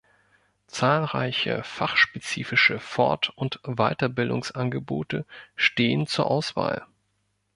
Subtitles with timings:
[0.65, 6.87] Zahlreiche fachspezifische Fort- und Weiterbildungsangebote stehen zur Auswahl.